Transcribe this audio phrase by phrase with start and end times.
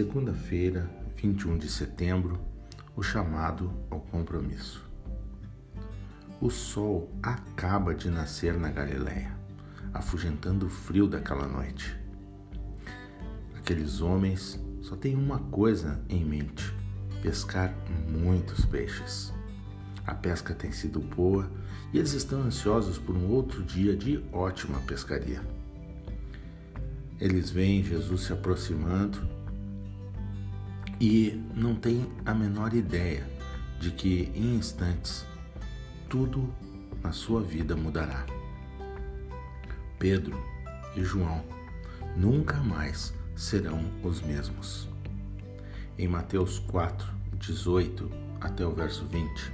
[0.00, 2.40] Segunda-feira, 21 de setembro,
[2.96, 4.82] o chamado ao compromisso.
[6.40, 9.36] O sol acaba de nascer na Galiléia,
[9.92, 12.00] afugentando o frio daquela noite.
[13.54, 16.74] Aqueles homens só têm uma coisa em mente:
[17.20, 17.74] pescar
[18.08, 19.34] muitos peixes.
[20.06, 21.52] A pesca tem sido boa
[21.92, 25.42] e eles estão ansiosos por um outro dia de ótima pescaria.
[27.20, 29.39] Eles veem Jesus se aproximando
[31.00, 33.26] e não têm a menor ideia
[33.80, 35.26] de que em instantes
[36.08, 36.52] tudo
[37.02, 38.26] na sua vida mudará.
[39.98, 40.38] Pedro
[40.94, 41.42] e João
[42.16, 44.88] nunca mais serão os mesmos.
[45.98, 47.08] Em Mateus 4,
[47.38, 48.10] 18
[48.40, 49.52] até o verso 20,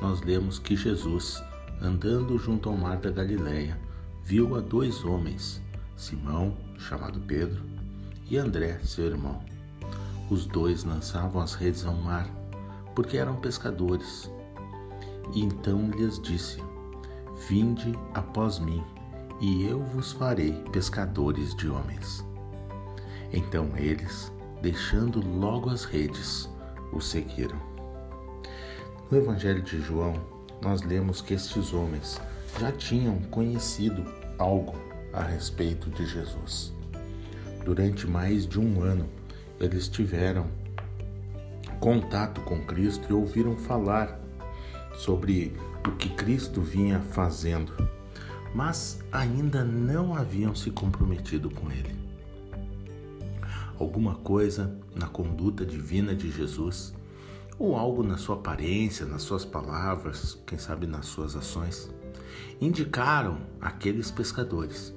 [0.00, 1.42] nós lemos que Jesus,
[1.80, 3.78] andando junto ao mar da Galileia,
[4.22, 5.62] viu a dois homens,
[5.96, 7.62] Simão, chamado Pedro,
[8.28, 9.53] e André, seu irmão.
[10.30, 12.26] Os dois lançavam as redes ao mar,
[12.94, 14.30] porque eram pescadores.
[15.34, 16.62] E então lhes disse:
[17.48, 18.82] Vinde após mim,
[19.40, 22.24] e eu vos farei pescadores de homens.
[23.32, 26.48] Então eles, deixando logo as redes,
[26.92, 27.58] o seguiram.
[29.10, 30.14] No Evangelho de João,
[30.62, 32.20] nós lemos que estes homens
[32.58, 34.04] já tinham conhecido
[34.38, 34.74] algo
[35.12, 36.72] a respeito de Jesus.
[37.64, 39.08] Durante mais de um ano,
[39.60, 40.46] eles tiveram
[41.80, 44.18] contato com Cristo e ouviram falar
[44.96, 45.54] sobre
[45.86, 47.72] o que Cristo vinha fazendo,
[48.54, 51.94] mas ainda não haviam se comprometido com Ele.
[53.78, 56.94] Alguma coisa na conduta divina de Jesus,
[57.58, 61.90] ou algo na sua aparência, nas suas palavras, quem sabe nas suas ações,
[62.60, 64.94] indicaram aqueles pescadores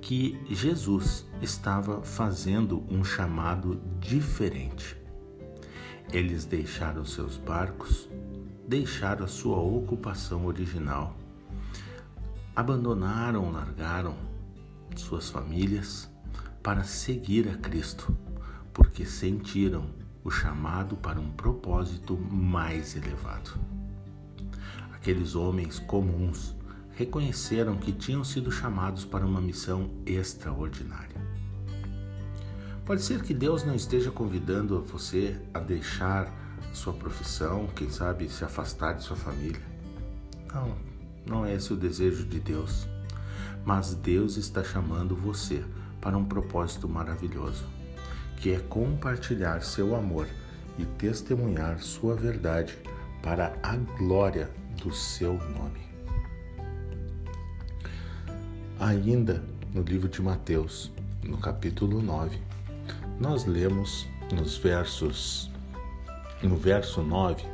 [0.00, 4.96] que Jesus estava fazendo um chamado diferente.
[6.12, 8.08] Eles deixaram seus barcos,
[8.66, 11.16] deixaram a sua ocupação original,
[12.56, 14.16] abandonaram, largaram
[14.96, 16.10] suas famílias
[16.62, 18.16] para seguir a Cristo,
[18.72, 19.86] porque sentiram
[20.24, 23.58] o chamado para um propósito mais elevado.
[24.92, 26.54] Aqueles homens comuns
[27.00, 31.16] reconheceram que tinham sido chamados para uma missão extraordinária.
[32.84, 36.30] Pode ser que Deus não esteja convidando você a deixar
[36.74, 39.62] sua profissão, quem sabe se afastar de sua família.
[40.52, 40.76] Não,
[41.26, 42.86] não é esse o desejo de Deus.
[43.64, 45.64] Mas Deus está chamando você
[46.02, 47.64] para um propósito maravilhoso,
[48.36, 50.26] que é compartilhar seu amor
[50.78, 52.76] e testemunhar sua verdade
[53.22, 54.50] para a glória
[54.82, 55.89] do seu nome.
[58.80, 60.90] Ainda no livro de Mateus,
[61.22, 62.38] no capítulo 9,
[63.20, 65.50] nós lemos nos versos
[66.42, 67.44] no verso 9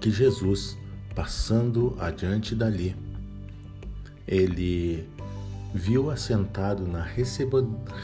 [0.00, 0.78] que Jesus,
[1.14, 2.96] passando adiante dali,
[4.26, 5.06] ele
[5.74, 7.02] viu assentado na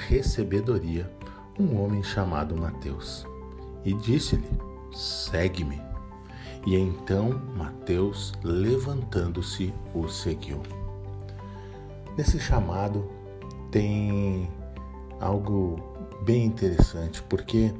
[0.08, 1.10] recebedoria
[1.58, 3.26] um homem chamado Mateus
[3.82, 4.50] e disse-lhe:
[4.92, 5.80] Segue-me.
[6.66, 10.79] E então Mateus, levantando-se, o seguiu.
[12.16, 13.08] Nesse chamado
[13.70, 14.50] tem
[15.20, 15.76] algo
[16.24, 17.72] bem interessante, porque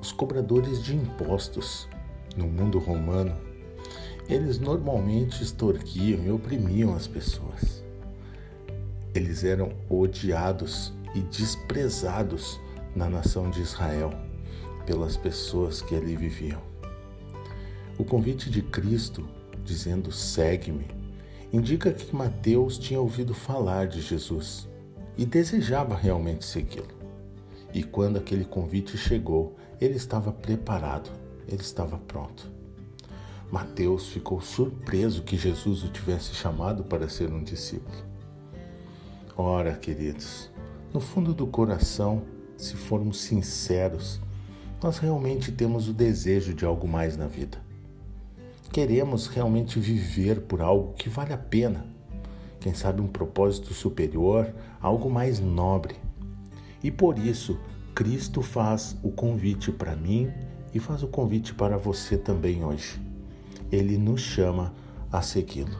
[0.00, 1.88] os cobradores de impostos
[2.36, 3.36] no mundo romano,
[4.28, 7.84] eles normalmente extorquiam e oprimiam as pessoas.
[9.14, 12.58] Eles eram odiados e desprezados
[12.96, 14.10] na nação de Israel
[14.86, 16.60] pelas pessoas que ali viviam.
[17.98, 19.28] O convite de Cristo,
[19.64, 20.86] dizendo: segue-me,
[21.52, 24.66] indica que Mateus tinha ouvido falar de Jesus
[25.18, 27.02] e desejava realmente segui-lo.
[27.74, 31.10] E quando aquele convite chegou, ele estava preparado,
[31.46, 32.50] ele estava pronto.
[33.50, 37.96] Mateus ficou surpreso que Jesus o tivesse chamado para ser um discípulo.
[39.36, 40.50] Ora, queridos,
[40.92, 42.22] no fundo do coração,
[42.56, 44.20] se formos sinceros,
[44.82, 47.71] nós realmente temos o desejo de algo mais na vida
[48.72, 51.84] queremos realmente viver por algo que vale a pena,
[52.58, 55.96] quem sabe um propósito superior, algo mais nobre.
[56.82, 57.60] E por isso,
[57.94, 60.32] Cristo faz o convite para mim
[60.72, 62.98] e faz o convite para você também hoje.
[63.70, 64.72] Ele nos chama
[65.12, 65.76] a segui-lo.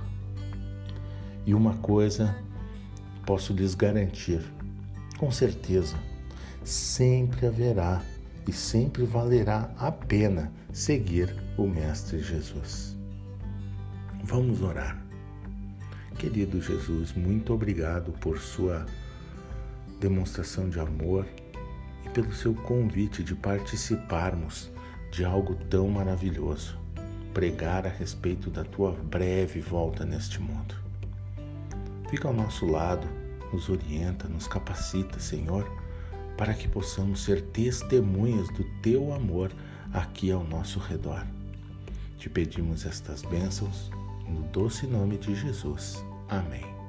[1.46, 2.36] E uma coisa
[3.24, 4.42] posso lhes garantir,
[5.18, 5.96] com certeza,
[6.62, 8.02] sempre haverá
[8.46, 12.96] e sempre valerá a pena seguir o Mestre Jesus.
[14.24, 15.00] Vamos orar.
[16.18, 18.86] Querido Jesus, muito obrigado por sua
[19.98, 21.26] demonstração de amor
[22.04, 24.70] e pelo seu convite de participarmos
[25.10, 26.82] de algo tão maravilhoso
[27.32, 30.74] pregar a respeito da tua breve volta neste mundo.
[32.10, 33.06] Fica ao nosso lado,
[33.52, 35.66] nos orienta, nos capacita, Senhor,
[36.42, 39.52] para que possamos ser testemunhas do teu amor
[39.92, 41.24] aqui ao nosso redor.
[42.18, 43.92] Te pedimos estas bênçãos
[44.28, 46.04] no doce nome de Jesus.
[46.28, 46.81] Amém.